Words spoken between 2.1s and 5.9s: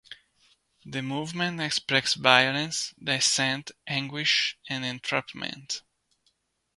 violence, dissent, anguish, and entrapment.